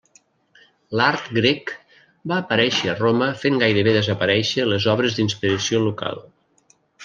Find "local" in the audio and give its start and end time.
5.89-6.23